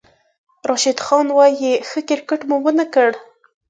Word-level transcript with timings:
راشد 0.67 0.99
خان 1.05 1.27
وايي، 1.37 1.73
"ښه 1.89 1.99
کرېکټ 2.07 2.41
مو 2.49 2.57
ونه 2.65 2.85
کړ" 2.93 3.09